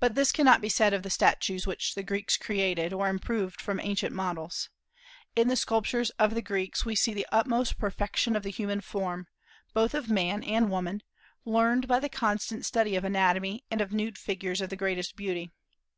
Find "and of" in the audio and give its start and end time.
13.70-13.94